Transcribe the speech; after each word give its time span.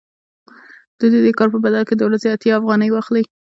دوی 0.97 1.09
د 1.13 1.15
دې 1.25 1.31
کار 1.39 1.49
په 1.53 1.59
بدل 1.65 1.83
کې 1.87 1.95
د 1.97 2.01
ورځې 2.07 2.27
اتیا 2.31 2.53
افغانۍ 2.57 2.89
واخلي 2.91 3.23